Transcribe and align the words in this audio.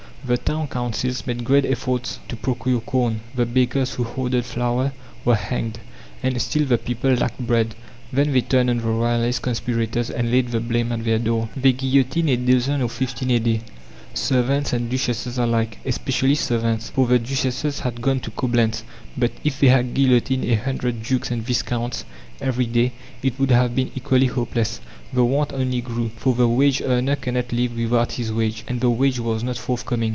The 0.23 0.37
town 0.37 0.67
councils 0.67 1.25
made 1.25 1.43
great 1.43 1.65
efforts 1.65 2.19
to 2.27 2.35
procure 2.35 2.79
corn; 2.79 3.21
the 3.33 3.43
bakers 3.47 3.95
who 3.95 4.03
hoarded 4.03 4.45
flour 4.45 4.93
were 5.25 5.33
hanged 5.35 5.79
and 6.21 6.39
still 6.39 6.63
the 6.67 6.77
people 6.77 7.09
lacked 7.15 7.39
bread. 7.39 7.73
Then 8.13 8.31
they 8.31 8.41
turned 8.41 8.69
on 8.69 8.77
the 8.77 8.83
royalist 8.83 9.41
conspirators 9.41 10.11
and 10.11 10.29
laid 10.29 10.49
the 10.49 10.59
blame 10.59 10.91
at 10.91 11.03
their 11.05 11.17
door. 11.17 11.49
They 11.57 11.73
guillotined 11.73 12.29
a 12.29 12.37
dozen 12.37 12.83
or 12.83 12.89
fifteen 12.89 13.31
a 13.31 13.39
day 13.39 13.61
servants 14.13 14.73
and 14.73 14.89
duchesses 14.91 15.37
alike, 15.39 15.79
especially 15.85 16.35
servants, 16.35 16.89
for 16.91 17.07
the 17.07 17.17
duchesses 17.17 17.79
had 17.79 18.01
gone 18.01 18.19
to 18.19 18.29
Coblentz. 18.31 18.83
But 19.17 19.31
if 19.43 19.59
they 19.59 19.67
had 19.69 19.93
guillotined 19.95 20.45
a 20.45 20.53
hundred 20.55 21.01
dukes 21.01 21.31
and 21.31 21.41
viscounts 21.41 22.05
every 22.39 22.65
day, 22.67 22.91
it 23.23 23.39
would 23.39 23.49
have 23.51 23.73
been 23.75 23.89
equally 23.95 24.25
hopeless. 24.27 24.81
The 25.13 25.23
want 25.23 25.51
only 25.53 25.79
grew. 25.81 26.09
For 26.17 26.35
the 26.35 26.47
wage 26.47 26.81
earner 26.85 27.15
cannot 27.15 27.51
live 27.53 27.75
without 27.77 28.11
his 28.13 28.31
wage, 28.33 28.63
and 28.67 28.81
the 28.81 28.89
wage 28.91 29.19
was 29.19 29.43
not 29.43 29.57
forthcoming. 29.57 30.09